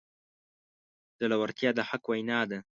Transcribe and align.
زړورتیا 1.19 1.69
د 1.77 1.79
حق 1.89 2.03
وینا 2.11 2.39
ده. 2.49 2.59